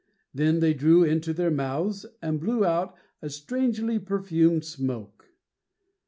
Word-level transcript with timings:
Then 0.33 0.61
they 0.61 0.73
drew 0.73 1.03
into 1.03 1.31
their 1.31 1.51
mouths 1.51 2.07
and 2.23 2.39
blew 2.39 2.65
out 2.65 2.95
a 3.21 3.29
strangely 3.29 3.99
perfumed 3.99 4.65
smoke! 4.65 5.29